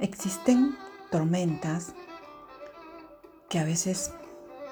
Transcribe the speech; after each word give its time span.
Existen 0.00 0.78
tormentas 1.10 1.92
que 3.48 3.58
a 3.58 3.64
veces 3.64 4.12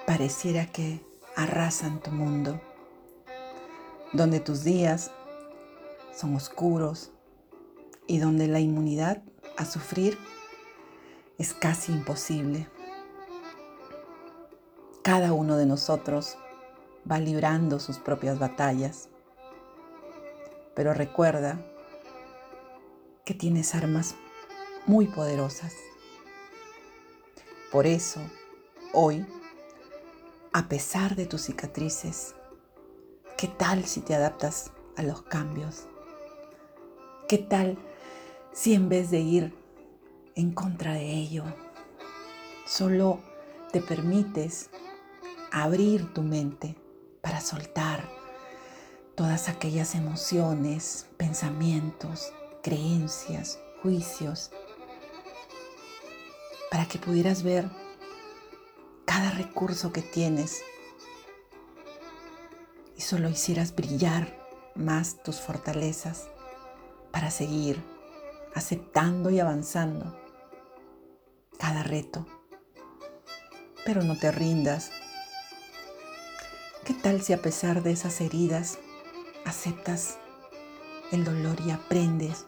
pareciera 0.06 0.66
que 0.66 1.04
arrasan 1.34 1.98
tu 1.98 2.12
mundo, 2.12 2.60
donde 4.12 4.38
tus 4.38 4.62
días 4.62 5.10
son 6.14 6.36
oscuros 6.36 7.10
y 8.06 8.18
donde 8.18 8.46
la 8.46 8.60
inmunidad 8.60 9.20
a 9.56 9.64
sufrir 9.64 10.16
es 11.38 11.54
casi 11.54 11.90
imposible. 11.90 12.68
Cada 15.02 15.32
uno 15.32 15.56
de 15.56 15.66
nosotros 15.66 16.38
va 17.11 17.18
librando 17.18 17.80
sus 17.80 17.98
propias 17.98 18.38
batallas, 18.38 19.09
pero 20.77 20.95
recuerda 20.95 21.59
que 23.24 23.34
tienes 23.34 23.74
armas 23.74 24.15
muy 24.86 25.06
poderosas. 25.06 25.74
Por 27.72 27.86
eso, 27.86 28.20
hoy, 28.92 29.26
a 30.52 30.68
pesar 30.68 31.16
de 31.16 31.26
tus 31.26 31.42
cicatrices, 31.42 32.34
¿qué 33.36 33.48
tal 33.48 33.84
si 33.84 34.00
te 34.00 34.14
adaptas 34.14 34.70
a 34.96 35.02
los 35.02 35.22
cambios? 35.22 35.86
¿Qué 37.28 37.38
tal 37.38 37.76
si 38.52 38.74
en 38.74 38.88
vez 38.88 39.10
de 39.10 39.20
ir 39.20 39.54
en 40.36 40.52
contra 40.52 40.95
de 40.95 41.10
ello, 41.12 41.45
solo 42.66 43.20
te 43.73 43.80
permites 43.80 44.70
abrir 45.50 46.12
tu 46.14 46.23
mente 46.23 46.76
para 47.20 47.40
soltar 47.40 48.09
todas 49.14 49.48
aquellas 49.48 49.95
emociones, 49.95 51.06
pensamientos, 51.16 52.32
creencias, 52.62 53.59
juicios, 53.82 54.52
para 56.70 56.86
que 56.86 56.98
pudieras 56.98 57.42
ver 57.42 57.68
cada 59.04 59.30
recurso 59.30 59.92
que 59.92 60.02
tienes 60.02 60.62
y 62.96 63.00
solo 63.00 63.28
hicieras 63.28 63.74
brillar 63.74 64.36
más 64.75 65.22
tus 65.22 65.41
fortalezas 65.41 66.28
para 67.12 67.31
seguir 67.31 67.82
aceptando 68.54 69.31
y 69.31 69.41
avanzando 69.41 70.19
cada 71.59 71.82
reto. 71.82 72.26
Pero 73.84 74.03
no 74.03 74.19
te 74.19 74.32
rindas. 74.32 74.91
¿Qué 76.84 76.94
tal 76.94 77.22
si 77.22 77.32
a 77.32 77.42
pesar 77.42 77.82
de 77.82 77.92
esas 77.92 78.20
heridas 78.20 78.78
aceptas 79.44 80.19
el 81.12 81.25
dolor 81.25 81.60
y 81.60 81.70
aprendes? 81.70 82.47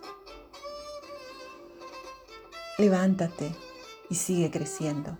Levántate 2.78 3.67
y 4.10 4.14
sigue 4.14 4.50
creciendo. 4.50 5.16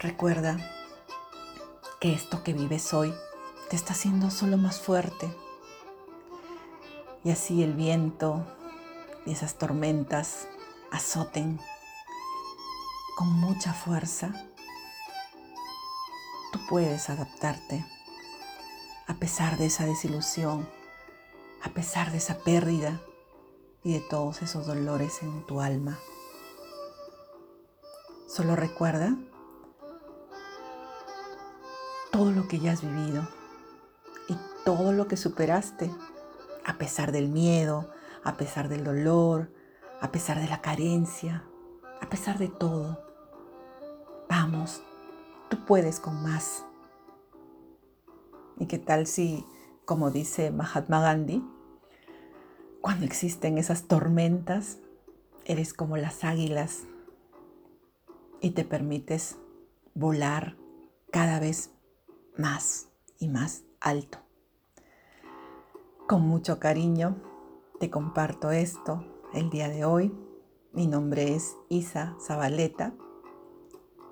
Recuerda 0.00 0.56
que 2.00 2.12
esto 2.12 2.42
que 2.42 2.52
vives 2.52 2.92
hoy 2.92 3.14
te 3.70 3.76
está 3.76 3.92
haciendo 3.92 4.30
solo 4.30 4.56
más 4.56 4.80
fuerte. 4.80 5.32
Y 7.24 7.30
así 7.30 7.62
el 7.62 7.74
viento 7.74 8.44
y 9.24 9.32
esas 9.32 9.54
tormentas 9.54 10.48
azoten 10.90 11.60
con 13.16 13.28
mucha 13.28 13.72
fuerza, 13.72 14.32
tú 16.52 16.58
puedes 16.68 17.08
adaptarte 17.08 17.84
a 19.06 19.14
pesar 19.14 19.58
de 19.58 19.66
esa 19.66 19.86
desilusión, 19.86 20.68
a 21.62 21.68
pesar 21.70 22.10
de 22.10 22.18
esa 22.18 22.38
pérdida 22.38 23.00
y 23.84 23.92
de 23.92 24.00
todos 24.00 24.42
esos 24.42 24.66
dolores 24.66 25.22
en 25.22 25.46
tu 25.46 25.60
alma. 25.60 25.98
Solo 28.32 28.56
recuerda 28.56 29.14
todo 32.10 32.32
lo 32.32 32.48
que 32.48 32.60
ya 32.60 32.72
has 32.72 32.80
vivido 32.80 33.28
y 34.26 34.38
todo 34.64 34.94
lo 34.94 35.06
que 35.06 35.18
superaste, 35.18 35.90
a 36.64 36.78
pesar 36.78 37.12
del 37.12 37.28
miedo, 37.28 37.90
a 38.24 38.38
pesar 38.38 38.70
del 38.70 38.84
dolor, 38.84 39.52
a 40.00 40.12
pesar 40.12 40.40
de 40.40 40.48
la 40.48 40.62
carencia, 40.62 41.44
a 42.00 42.08
pesar 42.08 42.38
de 42.38 42.48
todo. 42.48 43.04
Vamos, 44.30 44.82
tú 45.50 45.66
puedes 45.66 46.00
con 46.00 46.22
más. 46.22 46.64
¿Y 48.58 48.64
qué 48.64 48.78
tal 48.78 49.06
si, 49.06 49.44
como 49.84 50.10
dice 50.10 50.50
Mahatma 50.50 51.02
Gandhi, 51.02 51.44
cuando 52.80 53.04
existen 53.04 53.58
esas 53.58 53.88
tormentas, 53.88 54.78
eres 55.44 55.74
como 55.74 55.98
las 55.98 56.24
águilas 56.24 56.84
y 58.42 58.50
te 58.50 58.64
permites 58.64 59.38
volar 59.94 60.56
cada 61.10 61.40
vez 61.40 61.70
más 62.36 62.88
y 63.18 63.28
más 63.28 63.64
alto. 63.80 64.18
Con 66.06 66.22
mucho 66.22 66.58
cariño 66.58 67.16
te 67.78 67.88
comparto 67.88 68.50
esto 68.50 69.04
el 69.32 69.48
día 69.48 69.68
de 69.68 69.84
hoy. 69.84 70.12
Mi 70.72 70.86
nombre 70.86 71.34
es 71.34 71.56
Isa 71.68 72.16
Zabaleta 72.20 72.94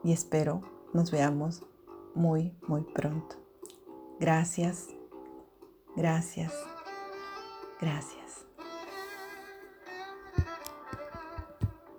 y 0.05 0.13
espero 0.13 0.63
nos 0.93 1.11
veamos 1.11 1.63
muy, 2.15 2.55
muy 2.67 2.83
pronto. 2.83 3.37
Gracias, 4.19 4.89
gracias, 5.97 6.53
gracias. 7.81 8.50